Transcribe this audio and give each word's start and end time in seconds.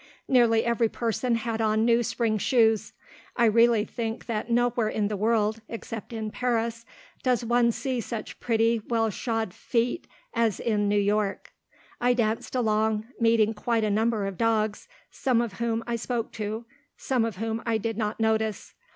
Nearly 0.27 0.65
every 0.65 0.89
person 0.89 1.35
had 1.35 1.61
on 1.61 1.85
new 1.85 2.01
spring 2.01 2.39
shoes. 2.39 2.93
I 3.37 3.45
really 3.45 3.85
think 3.85 4.25
that 4.25 4.49
nowhere 4.49 4.89
in 4.89 5.09
the 5.09 5.15
world, 5.15 5.61
except 5.69 6.11
in 6.11 6.31
Paris, 6.31 6.85
does 7.21 7.45
one 7.45 7.71
see 7.71 8.01
such 8.01 8.39
pretty, 8.39 8.81
well 8.87 9.11
shod 9.11 9.53
feet 9.53 10.07
as 10.33 10.59
in 10.59 10.89
New 10.89 10.97
York. 10.97 11.53
I 11.99 12.13
danced 12.15 12.55
along, 12.55 13.09
meeting 13.19 13.53
quite 13.53 13.83
a 13.83 13.91
number 13.91 14.25
of 14.25 14.39
dogs, 14.39 14.87
some 15.11 15.39
of 15.39 15.59
whom 15.59 15.83
I 15.85 15.97
spoke 15.97 16.31
to, 16.31 16.65
some 16.97 17.23
of 17.23 17.35
whom 17.35 17.61
I 17.67 17.77
did 17.77 17.95
not 17.95 18.19
notice. 18.19 18.73